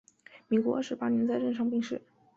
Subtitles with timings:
[0.47, 2.01] 民国二十八年在任上病逝。